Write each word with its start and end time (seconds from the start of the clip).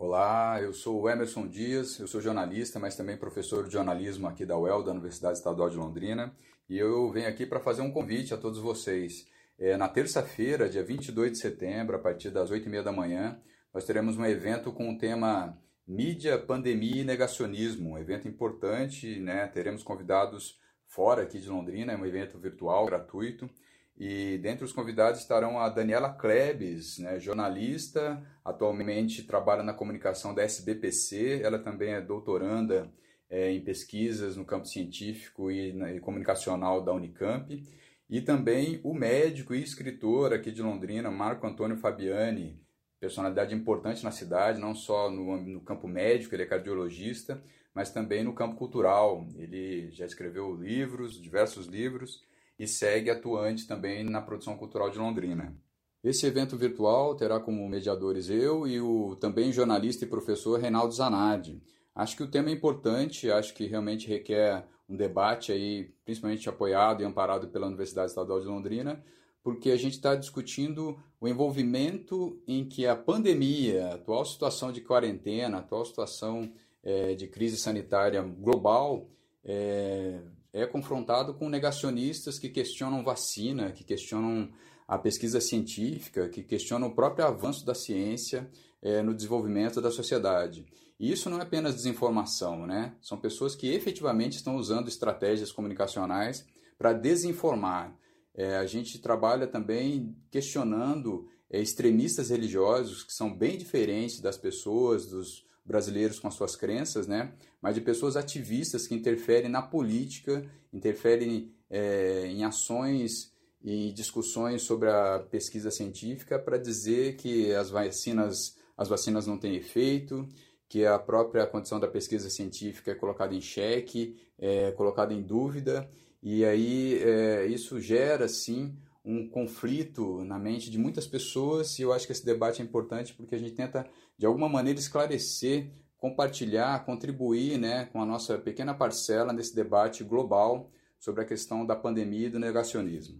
Olá, 0.00 0.62
eu 0.62 0.72
sou 0.72 1.02
o 1.02 1.10
Emerson 1.10 1.48
Dias, 1.48 1.98
eu 1.98 2.06
sou 2.06 2.20
jornalista, 2.20 2.78
mas 2.78 2.94
também 2.94 3.16
professor 3.16 3.66
de 3.66 3.72
jornalismo 3.72 4.28
aqui 4.28 4.46
da 4.46 4.56
UEL, 4.56 4.84
da 4.84 4.92
Universidade 4.92 5.38
Estadual 5.38 5.68
de 5.68 5.76
Londrina, 5.76 6.32
e 6.70 6.78
eu 6.78 7.10
venho 7.10 7.28
aqui 7.28 7.44
para 7.44 7.58
fazer 7.58 7.82
um 7.82 7.90
convite 7.90 8.32
a 8.32 8.36
todos 8.36 8.60
vocês. 8.60 9.26
É, 9.58 9.76
na 9.76 9.88
terça-feira, 9.88 10.68
dia 10.68 10.84
22 10.84 11.32
de 11.32 11.40
setembro, 11.40 11.96
a 11.96 11.98
partir 11.98 12.30
das 12.30 12.48
8h30 12.48 12.84
da 12.84 12.92
manhã, 12.92 13.42
nós 13.74 13.84
teremos 13.84 14.16
um 14.16 14.24
evento 14.24 14.70
com 14.70 14.88
o 14.88 14.96
tema 14.96 15.58
Mídia, 15.84 16.38
Pandemia 16.38 17.02
e 17.02 17.04
Negacionismo, 17.04 17.90
um 17.90 17.98
evento 17.98 18.28
importante, 18.28 19.18
né? 19.18 19.48
teremos 19.48 19.82
convidados 19.82 20.60
fora 20.86 21.22
aqui 21.22 21.40
de 21.40 21.48
Londrina, 21.48 21.92
é 21.92 21.96
um 21.96 22.06
evento 22.06 22.38
virtual, 22.38 22.86
gratuito, 22.86 23.50
e 23.98 24.38
dentre 24.38 24.64
os 24.64 24.72
convidados 24.72 25.20
estarão 25.20 25.58
a 25.58 25.68
Daniela 25.68 26.12
Klebs, 26.12 26.98
né, 26.98 27.18
jornalista, 27.18 28.22
atualmente 28.44 29.24
trabalha 29.24 29.64
na 29.64 29.74
comunicação 29.74 30.32
da 30.32 30.42
SBPC, 30.42 31.40
ela 31.42 31.58
também 31.58 31.90
é 31.90 32.00
doutoranda 32.00 32.88
é, 33.28 33.50
em 33.50 33.60
pesquisas 33.60 34.36
no 34.36 34.44
campo 34.44 34.66
científico 34.66 35.50
e, 35.50 35.70
e, 35.96 36.00
comunicacional 36.00 36.80
da 36.80 36.92
Unicamp, 36.92 37.60
e 38.08 38.20
também 38.20 38.80
o 38.84 38.94
médico 38.94 39.52
e 39.52 39.62
escritor 39.62 40.32
aqui 40.32 40.52
de 40.52 40.62
Londrina, 40.62 41.10
Marco 41.10 41.46
Antônio 41.46 41.76
Fabiani, 41.76 42.56
personalidade 43.00 43.52
importante 43.52 44.04
na 44.04 44.12
cidade, 44.12 44.60
não 44.60 44.76
só 44.76 45.10
no, 45.10 45.36
no 45.38 45.60
campo 45.60 45.88
médico, 45.88 46.34
ele 46.36 46.44
é 46.44 46.46
cardiologista, 46.46 47.42
mas 47.74 47.90
também 47.90 48.24
no 48.24 48.32
campo 48.32 48.56
cultural. 48.56 49.26
Ele 49.36 49.90
já 49.90 50.06
escreveu 50.06 50.54
livros, 50.54 51.20
diversos 51.20 51.66
livros, 51.66 52.24
e 52.58 52.66
segue 52.66 53.10
atuante 53.10 53.66
também 53.66 54.02
na 54.04 54.20
produção 54.20 54.56
cultural 54.56 54.90
de 54.90 54.98
Londrina. 54.98 55.56
Esse 56.02 56.26
evento 56.26 56.56
virtual 56.56 57.14
terá 57.14 57.40
como 57.40 57.68
mediadores 57.68 58.30
eu 58.30 58.66
e 58.66 58.80
o 58.80 59.16
também 59.16 59.52
jornalista 59.52 60.04
e 60.04 60.08
professor 60.08 60.58
Reinaldo 60.58 60.94
Zanardi. 60.94 61.60
Acho 61.94 62.16
que 62.16 62.22
o 62.22 62.30
tema 62.30 62.50
é 62.50 62.52
importante, 62.52 63.30
acho 63.30 63.52
que 63.54 63.66
realmente 63.66 64.08
requer 64.08 64.64
um 64.88 64.96
debate 64.96 65.52
aí, 65.52 65.92
principalmente 66.04 66.48
apoiado 66.48 67.02
e 67.02 67.04
amparado 67.04 67.48
pela 67.48 67.66
Universidade 67.66 68.10
Estadual 68.10 68.40
de 68.40 68.46
Londrina, 68.46 69.02
porque 69.42 69.70
a 69.70 69.76
gente 69.76 69.94
está 69.94 70.14
discutindo 70.14 70.98
o 71.20 71.26
envolvimento 71.26 72.40
em 72.46 72.64
que 72.64 72.86
a 72.86 72.94
pandemia, 72.94 73.88
a 73.88 73.94
atual 73.94 74.24
situação 74.24 74.70
de 74.70 74.80
quarentena, 74.80 75.58
a 75.58 75.60
atual 75.60 75.84
situação 75.84 76.52
é, 76.82 77.14
de 77.14 77.26
crise 77.26 77.56
sanitária 77.56 78.22
global, 78.22 79.08
é, 79.44 80.20
é 80.52 80.66
confrontado 80.66 81.34
com 81.34 81.48
negacionistas 81.48 82.38
que 82.38 82.48
questionam 82.48 83.04
vacina, 83.04 83.72
que 83.72 83.84
questionam 83.84 84.50
a 84.86 84.96
pesquisa 84.96 85.40
científica, 85.40 86.28
que 86.28 86.42
questionam 86.42 86.88
o 86.88 86.94
próprio 86.94 87.26
avanço 87.26 87.64
da 87.64 87.74
ciência 87.74 88.50
é, 88.80 89.02
no 89.02 89.14
desenvolvimento 89.14 89.80
da 89.80 89.90
sociedade. 89.90 90.66
E 90.98 91.12
isso 91.12 91.30
não 91.30 91.38
é 91.38 91.42
apenas 91.42 91.76
desinformação, 91.76 92.66
né? 92.66 92.94
São 93.00 93.18
pessoas 93.18 93.54
que 93.54 93.68
efetivamente 93.68 94.36
estão 94.36 94.56
usando 94.56 94.88
estratégias 94.88 95.52
comunicacionais 95.52 96.44
para 96.76 96.92
desinformar. 96.92 97.94
É, 98.34 98.56
a 98.56 98.66
gente 98.66 98.98
trabalha 98.98 99.46
também 99.46 100.16
questionando 100.30 101.28
é, 101.50 101.60
extremistas 101.60 102.30
religiosos 102.30 103.02
que 103.02 103.12
são 103.12 103.36
bem 103.36 103.56
diferentes 103.58 104.20
das 104.20 104.36
pessoas, 104.36 105.06
dos 105.06 105.44
brasileiros 105.68 106.18
com 106.18 106.26
as 106.26 106.34
suas 106.34 106.56
crenças, 106.56 107.06
né? 107.06 107.30
mas 107.60 107.74
de 107.74 107.82
pessoas 107.82 108.16
ativistas 108.16 108.86
que 108.86 108.94
interferem 108.94 109.50
na 109.50 109.60
política, 109.60 110.42
interferem 110.72 111.52
é, 111.68 112.26
em 112.26 112.42
ações 112.42 113.30
e 113.62 113.92
discussões 113.92 114.62
sobre 114.62 114.88
a 114.88 115.18
pesquisa 115.30 115.70
científica 115.70 116.38
para 116.38 116.56
dizer 116.56 117.16
que 117.16 117.52
as 117.52 117.68
vacinas, 117.68 118.56
as 118.76 118.88
vacinas 118.88 119.26
não 119.26 119.36
têm 119.36 119.56
efeito, 119.56 120.26
que 120.66 120.86
a 120.86 120.98
própria 120.98 121.46
condição 121.46 121.78
da 121.78 121.86
pesquisa 121.86 122.30
científica 122.30 122.92
é 122.92 122.94
colocada 122.94 123.34
em 123.34 123.40
xeque, 123.40 124.16
é 124.38 124.72
colocada 124.72 125.12
em 125.12 125.22
dúvida, 125.22 125.88
e 126.22 126.44
aí 126.44 126.98
é, 127.02 127.46
isso 127.46 127.78
gera, 127.78 128.26
sim, 128.26 128.74
um 129.08 129.26
conflito 129.26 130.22
na 130.24 130.38
mente 130.38 130.70
de 130.70 130.78
muitas 130.78 131.06
pessoas 131.06 131.78
e 131.78 131.82
eu 131.82 131.94
acho 131.94 132.06
que 132.06 132.12
esse 132.12 132.24
debate 132.24 132.60
é 132.60 132.64
importante 132.64 133.14
porque 133.14 133.34
a 133.34 133.38
gente 133.38 133.54
tenta, 133.54 133.88
de 134.18 134.26
alguma 134.26 134.50
maneira, 134.50 134.78
esclarecer, 134.78 135.70
compartilhar, 135.96 136.84
contribuir 136.84 137.58
né, 137.58 137.86
com 137.86 138.02
a 138.02 138.06
nossa 138.06 138.36
pequena 138.36 138.74
parcela 138.74 139.32
nesse 139.32 139.54
debate 139.54 140.04
global 140.04 140.70
sobre 141.00 141.22
a 141.22 141.24
questão 141.24 141.64
da 141.64 141.74
pandemia 141.74 142.26
e 142.26 142.30
do 142.30 142.38
negacionismo. 142.38 143.18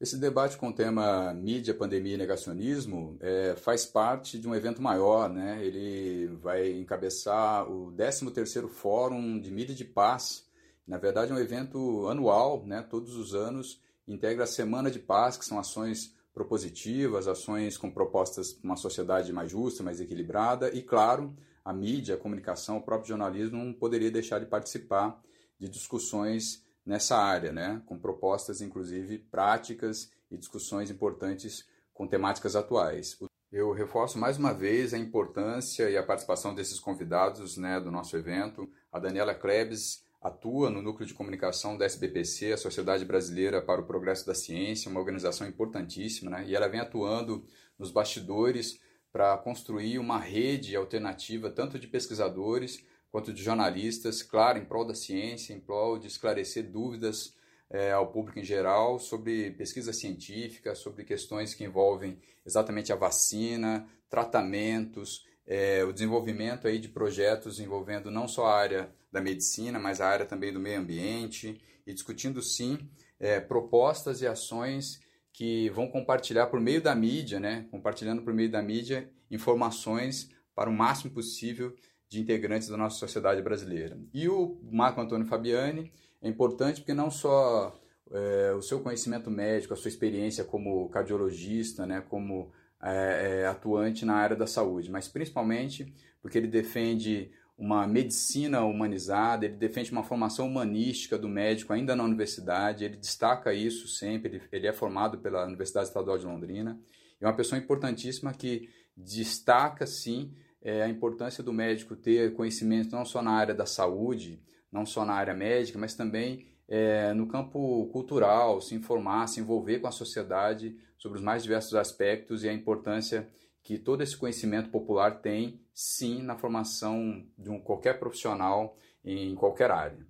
Esse 0.00 0.16
debate 0.16 0.56
com 0.56 0.68
o 0.68 0.72
tema 0.72 1.34
mídia, 1.34 1.74
pandemia 1.74 2.14
e 2.14 2.16
negacionismo 2.18 3.18
é, 3.20 3.54
faz 3.56 3.84
parte 3.84 4.38
de 4.38 4.48
um 4.48 4.54
evento 4.54 4.80
maior, 4.80 5.28
né? 5.28 5.58
Ele 5.60 6.28
vai 6.40 6.70
encabeçar 6.70 7.68
o 7.68 7.92
13º 7.92 8.68
Fórum 8.68 9.40
de 9.40 9.50
Mídia 9.50 9.74
de 9.74 9.84
Paz. 9.84 10.46
Na 10.86 10.98
verdade, 10.98 11.32
é 11.32 11.34
um 11.34 11.38
evento 11.38 12.06
anual, 12.06 12.64
né? 12.64 12.80
Todos 12.88 13.16
os 13.16 13.34
anos, 13.34 13.82
integra 14.08 14.44
a 14.44 14.46
Semana 14.46 14.90
de 14.90 14.98
Paz, 14.98 15.36
que 15.36 15.44
são 15.44 15.58
ações 15.58 16.14
propositivas, 16.32 17.28
ações 17.28 17.76
com 17.76 17.90
propostas 17.90 18.52
para 18.52 18.64
uma 18.64 18.76
sociedade 18.76 19.32
mais 19.32 19.50
justa, 19.50 19.82
mais 19.82 20.00
equilibrada, 20.00 20.74
e, 20.74 20.82
claro, 20.82 21.36
a 21.64 21.72
mídia, 21.72 22.14
a 22.14 22.18
comunicação, 22.18 22.78
o 22.78 22.82
próprio 22.82 23.08
jornalismo 23.08 23.62
não 23.62 23.72
poderia 23.72 24.10
deixar 24.10 24.38
de 24.38 24.46
participar 24.46 25.20
de 25.58 25.68
discussões 25.68 26.64
nessa 26.86 27.18
área, 27.18 27.52
né? 27.52 27.82
com 27.84 27.98
propostas, 27.98 28.62
inclusive, 28.62 29.18
práticas 29.18 30.10
e 30.30 30.36
discussões 30.36 30.90
importantes 30.90 31.66
com 31.92 32.06
temáticas 32.06 32.56
atuais. 32.56 33.18
Eu 33.50 33.72
reforço 33.72 34.18
mais 34.18 34.38
uma 34.38 34.54
vez 34.54 34.94
a 34.94 34.98
importância 34.98 35.90
e 35.90 35.96
a 35.96 36.02
participação 36.02 36.54
desses 36.54 36.78
convidados 36.78 37.56
né, 37.56 37.80
do 37.80 37.90
nosso 37.90 38.16
evento. 38.16 38.70
A 38.92 38.98
Daniela 38.98 39.34
Krebs 39.34 40.04
atua 40.28 40.70
no 40.70 40.80
núcleo 40.80 41.06
de 41.06 41.14
comunicação 41.14 41.76
da 41.76 41.84
SBPC, 41.84 42.52
a 42.52 42.56
Sociedade 42.56 43.04
Brasileira 43.04 43.60
para 43.60 43.80
o 43.80 43.86
Progresso 43.86 44.26
da 44.26 44.34
Ciência, 44.34 44.90
uma 44.90 45.00
organização 45.00 45.46
importantíssima, 45.46 46.30
né? 46.30 46.44
e 46.46 46.54
ela 46.54 46.68
vem 46.68 46.80
atuando 46.80 47.44
nos 47.78 47.90
bastidores 47.90 48.80
para 49.12 49.36
construir 49.38 49.98
uma 49.98 50.18
rede 50.18 50.76
alternativa, 50.76 51.50
tanto 51.50 51.78
de 51.78 51.86
pesquisadores 51.86 52.84
quanto 53.10 53.32
de 53.32 53.42
jornalistas, 53.42 54.22
claro, 54.22 54.58
em 54.58 54.64
prol 54.64 54.84
da 54.84 54.94
ciência, 54.94 55.52
em 55.52 55.60
prol 55.60 55.98
de 55.98 56.06
esclarecer 56.06 56.70
dúvidas 56.70 57.34
é, 57.70 57.92
ao 57.92 58.10
público 58.10 58.38
em 58.38 58.44
geral 58.44 58.98
sobre 58.98 59.50
pesquisa 59.52 59.92
científica, 59.92 60.74
sobre 60.74 61.04
questões 61.04 61.54
que 61.54 61.64
envolvem 61.64 62.18
exatamente 62.44 62.92
a 62.92 62.96
vacina, 62.96 63.88
tratamentos, 64.08 65.26
é, 65.48 65.82
o 65.82 65.94
desenvolvimento 65.94 66.68
aí 66.68 66.78
de 66.78 66.88
projetos 66.88 67.58
envolvendo 67.58 68.10
não 68.10 68.28
só 68.28 68.46
a 68.46 68.54
área 68.54 68.90
da 69.10 69.18
medicina, 69.18 69.78
mas 69.78 69.98
a 69.98 70.06
área 70.06 70.26
também 70.26 70.52
do 70.52 70.60
meio 70.60 70.78
ambiente, 70.78 71.58
e 71.86 71.94
discutindo 71.94 72.42
sim 72.42 72.78
é, 73.18 73.40
propostas 73.40 74.20
e 74.20 74.26
ações 74.26 75.00
que 75.32 75.70
vão 75.70 75.88
compartilhar 75.88 76.48
por 76.48 76.60
meio 76.60 76.82
da 76.82 76.94
mídia, 76.94 77.40
né, 77.40 77.66
compartilhando 77.70 78.20
por 78.22 78.34
meio 78.34 78.50
da 78.50 78.60
mídia 78.60 79.10
informações 79.30 80.30
para 80.54 80.68
o 80.68 80.72
máximo 80.72 81.12
possível 81.12 81.74
de 82.10 82.20
integrantes 82.20 82.68
da 82.68 82.76
nossa 82.76 82.98
sociedade 82.98 83.40
brasileira. 83.40 83.98
E 84.12 84.28
o 84.28 84.58
Marco 84.70 85.00
Antônio 85.00 85.26
Fabiani 85.26 85.90
é 86.20 86.28
importante 86.28 86.80
porque 86.80 86.92
não 86.92 87.10
só 87.10 87.74
é, 88.10 88.52
o 88.52 88.60
seu 88.60 88.80
conhecimento 88.80 89.30
médico, 89.30 89.72
a 89.72 89.76
sua 89.76 89.88
experiência 89.88 90.44
como 90.44 90.90
cardiologista, 90.90 91.86
né, 91.86 92.02
como 92.06 92.52
é, 92.82 93.40
é, 93.40 93.46
atuante 93.46 94.04
na 94.04 94.14
área 94.14 94.36
da 94.36 94.46
saúde, 94.46 94.90
mas 94.90 95.08
principalmente 95.08 95.92
porque 96.22 96.38
ele 96.38 96.46
defende 96.46 97.30
uma 97.56 97.86
medicina 97.88 98.62
humanizada, 98.62 99.44
ele 99.44 99.56
defende 99.56 99.90
uma 99.90 100.04
formação 100.04 100.46
humanística 100.46 101.18
do 101.18 101.28
médico 101.28 101.72
ainda 101.72 101.96
na 101.96 102.04
universidade, 102.04 102.84
ele 102.84 102.96
destaca 102.96 103.52
isso 103.52 103.88
sempre, 103.88 104.36
ele, 104.36 104.42
ele 104.52 104.66
é 104.68 104.72
formado 104.72 105.18
pela 105.18 105.44
Universidade 105.44 105.88
Estadual 105.88 106.18
de 106.18 106.26
Londrina, 106.26 106.78
é 107.20 107.26
uma 107.26 107.34
pessoa 107.34 107.58
importantíssima 107.58 108.32
que 108.32 108.68
destaca, 108.96 109.86
sim, 109.86 110.32
é, 110.62 110.82
a 110.82 110.88
importância 110.88 111.42
do 111.42 111.52
médico 111.52 111.96
ter 111.96 112.32
conhecimento 112.34 112.94
não 112.94 113.04
só 113.04 113.20
na 113.22 113.32
área 113.32 113.54
da 113.54 113.66
saúde, 113.66 114.40
não 114.70 114.84
só 114.86 115.04
na 115.04 115.14
área 115.14 115.34
médica, 115.34 115.78
mas 115.78 115.94
também 115.94 116.46
é, 116.68 117.12
no 117.14 117.26
campo 117.26 117.88
cultural, 117.92 118.60
se 118.60 118.74
informar, 118.74 119.26
se 119.26 119.40
envolver 119.40 119.78
com 119.78 119.86
a 119.86 119.92
sociedade 119.92 120.76
sobre 120.98 121.18
os 121.18 121.24
mais 121.24 121.42
diversos 121.42 121.74
aspectos 121.74 122.44
e 122.44 122.48
a 122.48 122.52
importância 122.52 123.28
que 123.62 123.78
todo 123.78 124.02
esse 124.02 124.16
conhecimento 124.16 124.70
popular 124.70 125.20
tem, 125.20 125.60
sim, 125.74 126.22
na 126.22 126.36
formação 126.36 127.24
de 127.36 127.50
um 127.50 127.60
qualquer 127.60 127.98
profissional 127.98 128.76
em 129.04 129.34
qualquer 129.34 129.70
área. 129.70 130.06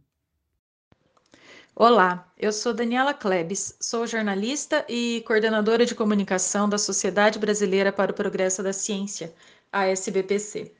Olá, 1.74 2.32
eu 2.36 2.52
sou 2.52 2.74
Daniela 2.74 3.14
Klebs, 3.14 3.76
sou 3.80 4.04
jornalista 4.04 4.84
e 4.88 5.22
coordenadora 5.24 5.86
de 5.86 5.94
comunicação 5.94 6.68
da 6.68 6.76
Sociedade 6.76 7.38
Brasileira 7.38 7.92
para 7.92 8.10
o 8.10 8.14
Progresso 8.14 8.64
da 8.64 8.72
Ciência, 8.72 9.32
a 9.70 9.86
SBPC. 9.86 10.74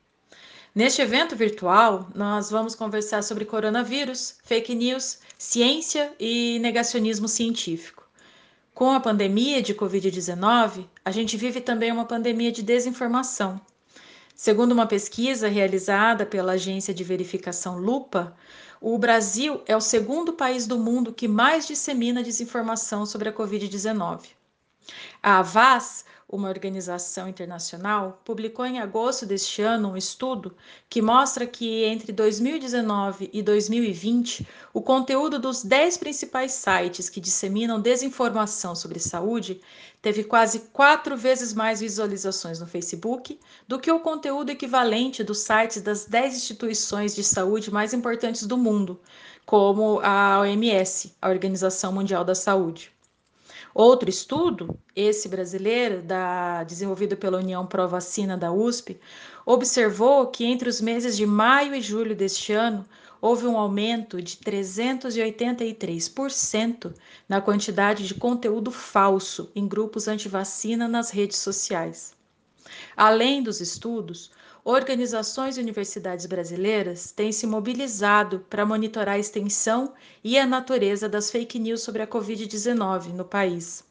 Neste 0.75 1.03
evento 1.03 1.35
virtual, 1.35 2.09
nós 2.15 2.51
vamos 2.51 2.75
conversar 2.75 3.23
sobre 3.23 3.45
coronavírus, 3.45 4.37
fake 4.45 4.75
news, 4.75 5.19
ciência 5.37 6.13
e 6.21 6.59
negacionismo 6.61 7.27
científico. 7.27 8.07
Com 8.75 8.93
a 8.93 9.01
pandemia 9.01 9.61
de 9.61 9.75
Covid-19, 9.75 10.87
a 11.05 11.11
gente 11.11 11.37
vive 11.37 11.61
também 11.61 11.91
uma 11.91 12.05
pandemia 12.05 12.53
de 12.53 12.63
desinformação. 12.63 13.61
Segundo 14.37 14.71
uma 14.71 14.87
pesquisa 14.87 15.49
realizada 15.49 16.25
pela 16.25 16.53
agência 16.53 16.95
de 16.95 17.03
verificação 17.03 17.77
Lupa, 17.77 18.37
o 18.81 18.97
Brasil 18.97 19.61
é 19.67 19.77
o 19.77 19.81
segundo 19.81 20.35
país 20.35 20.65
do 20.65 20.79
mundo 20.79 21.13
que 21.13 21.27
mais 21.27 21.67
dissemina 21.67 22.23
desinformação 22.23 23.05
sobre 23.05 23.29
a 23.29 23.33
Covid-19. 23.33 24.27
A 25.21 25.41
Avaz 25.41 26.05
uma 26.29 26.49
organização 26.51 27.27
internacional, 27.27 28.21
publicou 28.23 28.67
em 28.67 28.79
agosto 28.79 29.25
deste 29.25 29.63
ano 29.63 29.93
um 29.93 29.97
estudo 29.97 30.55
que 30.89 31.01
mostra 31.01 31.47
que 31.47 31.85
entre 31.85 32.13
2019 32.13 33.31
e 33.33 33.43
2020, 33.43 34.47
o 34.75 34.83
conteúdo 34.83 35.39
dos 35.39 35.63
10 35.63 35.97
principais 35.97 36.53
sites 36.53 37.09
que 37.09 37.19
disseminam 37.19 37.81
desinformação 37.81 38.75
sobre 38.75 38.99
saúde 38.99 39.63
teve 40.03 40.23
quase 40.23 40.61
quatro 40.71 41.17
vezes 41.17 41.55
mais 41.55 41.81
visualizações 41.81 42.61
no 42.61 42.67
Facebook 42.67 43.41
do 43.67 43.79
que 43.79 43.91
o 43.91 44.01
conteúdo 44.01 44.51
equivalente 44.51 45.25
dos 45.25 45.39
sites 45.39 45.81
das 45.81 46.05
10 46.05 46.37
instituições 46.37 47.15
de 47.15 47.25
saúde 47.25 47.71
mais 47.71 47.95
importantes 47.95 48.47
do 48.47 48.59
mundo, 48.59 49.01
como 49.47 49.99
a 50.01 50.41
OMS, 50.41 51.15
a 51.23 51.31
Organização 51.31 51.91
Mundial 51.91 52.23
da 52.23 52.35
Saúde. 52.35 52.98
Outro 53.79 54.11
estudo, 54.11 54.77
esse 54.97 55.29
brasileiro, 55.29 56.03
da, 56.03 56.65
desenvolvido 56.65 57.17
pela 57.17 57.39
União 57.39 57.65
Pro 57.65 57.87
Vacina 57.87 58.37
da 58.37 58.51
USP, 58.51 58.99
observou 59.47 60.27
que 60.27 60.45
entre 60.45 60.69
os 60.69 60.81
meses 60.81 61.17
de 61.17 61.25
maio 61.25 61.77
e 61.77 61.81
julho 61.81 62.17
deste 62.17 62.53
ano 62.53 62.85
houve 63.21 63.47
um 63.47 63.57
aumento 63.57 64.21
de 64.21 64.37
383% 64.39 66.93
na 67.29 67.41
quantidade 67.41 68.05
de 68.05 68.15
conteúdo 68.15 68.73
falso 68.73 69.49
em 69.55 69.69
grupos 69.69 70.09
anti-vacina 70.09 70.89
nas 70.89 71.11
redes 71.11 71.39
sociais. 71.39 72.17
Além 72.97 73.45
dos 73.45 73.61
estudos, 73.61 74.33
organizações 74.69 75.57
e 75.57 75.63
universidades 75.63 76.27
brasileiras 76.27 77.11
têm 77.11 77.33
se 77.33 77.47
mobilizado 77.47 78.41
para 78.51 78.67
monitorar 78.67 79.15
a 79.15 79.19
extensão 79.19 79.95
e 80.23 80.39
a 80.39 80.47
natureza 80.47 81.09
das 81.09 81.31
fake 81.31 81.59
news 81.59 81.81
sobre 81.81 82.03
a 82.03 82.07
Covid-19 82.07 83.15
no 83.15 83.25
país. 83.25 83.88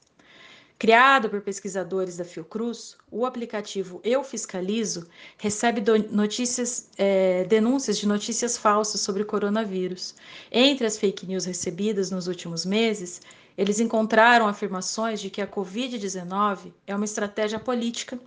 Criado 0.79 1.27
por 1.27 1.41
pesquisadores 1.41 2.18
da 2.18 2.24
Fiocruz, 2.24 2.95
o 3.09 3.25
aplicativo 3.25 4.00
Eu 4.03 4.24
Fiscalizo 4.24 5.07
recebe 5.35 5.81
notícias, 6.12 6.89
é, 7.00 7.45
denúncias 7.45 7.97
de 7.97 8.07
notícias 8.07 8.56
falsas 8.56 9.01
sobre 9.01 9.24
coronavírus. 9.24 10.13
Entre 10.51 10.85
as 10.85 10.95
fake 10.95 11.25
news 11.25 11.45
recebidas 11.45 12.12
nos 12.12 12.27
últimos 12.27 12.63
meses, 12.63 13.21
eles 13.57 13.79
encontraram 13.79 14.47
afirmações 14.47 15.19
de 15.19 15.31
que 15.31 15.41
a 15.41 15.47
Covid-19 15.47 16.71
é 16.85 16.95
uma 16.95 17.06
estratégia 17.06 17.59
política, 17.59 18.19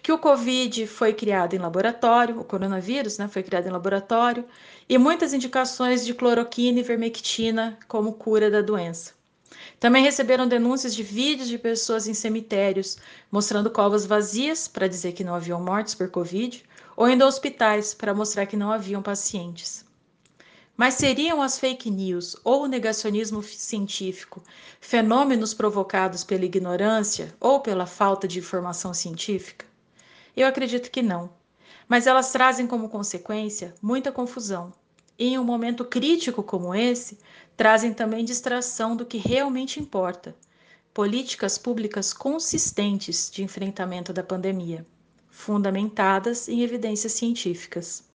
que 0.00 0.12
o 0.12 0.18
Covid 0.18 0.86
foi 0.86 1.12
criado 1.12 1.54
em 1.54 1.58
laboratório, 1.58 2.38
o 2.38 2.44
coronavírus 2.44 3.18
né, 3.18 3.26
foi 3.26 3.42
criado 3.42 3.66
em 3.66 3.72
laboratório, 3.72 4.44
e 4.88 4.96
muitas 4.96 5.34
indicações 5.34 6.06
de 6.06 6.14
cloroquina 6.14 6.78
e 6.78 6.84
vermectina 6.84 7.76
como 7.88 8.12
cura 8.12 8.48
da 8.48 8.62
doença. 8.62 9.17
Também 9.80 10.02
receberam 10.02 10.46
denúncias 10.46 10.94
de 10.94 11.02
vídeos 11.02 11.48
de 11.48 11.58
pessoas 11.58 12.06
em 12.06 12.14
cemitérios 12.14 12.98
mostrando 13.30 13.70
covas 13.70 14.04
vazias 14.04 14.66
para 14.68 14.88
dizer 14.88 15.12
que 15.12 15.24
não 15.24 15.34
haviam 15.34 15.62
mortes 15.62 15.94
por 15.94 16.10
Covid, 16.10 16.64
ou 16.96 17.08
indo 17.08 17.22
a 17.22 17.26
hospitais 17.26 17.94
para 17.94 18.14
mostrar 18.14 18.46
que 18.46 18.56
não 18.56 18.72
haviam 18.72 19.02
pacientes. 19.02 19.86
Mas 20.76 20.94
seriam 20.94 21.42
as 21.42 21.58
fake 21.58 21.90
news 21.90 22.36
ou 22.44 22.62
o 22.62 22.68
negacionismo 22.68 23.42
científico 23.42 24.42
fenômenos 24.80 25.52
provocados 25.52 26.22
pela 26.22 26.44
ignorância 26.44 27.34
ou 27.40 27.60
pela 27.60 27.86
falta 27.86 28.28
de 28.28 28.38
informação 28.38 28.94
científica? 28.94 29.66
Eu 30.36 30.46
acredito 30.46 30.90
que 30.90 31.02
não. 31.02 31.30
Mas 31.88 32.06
elas 32.06 32.30
trazem 32.30 32.66
como 32.66 32.88
consequência 32.88 33.74
muita 33.82 34.12
confusão. 34.12 34.72
Em 35.18 35.38
um 35.38 35.44
momento 35.44 35.84
crítico 35.84 36.42
como 36.42 36.74
esse, 36.74 37.18
trazem 37.56 37.92
também 37.92 38.24
distração 38.24 38.96
do 38.96 39.04
que 39.04 39.18
realmente 39.18 39.80
importa: 39.80 40.34
políticas 40.94 41.58
públicas 41.58 42.12
consistentes 42.14 43.28
de 43.30 43.42
enfrentamento 43.42 44.12
da 44.12 44.22
pandemia, 44.22 44.86
fundamentadas 45.28 46.48
em 46.48 46.62
evidências 46.62 47.12
científicas. 47.12 48.07